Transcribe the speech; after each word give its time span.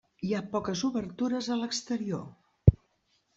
Hi 0.27 0.31
ha 0.35 0.39
poques 0.53 0.81
obertures 0.87 1.51
a 1.57 1.59
l'exterior. 1.61 2.73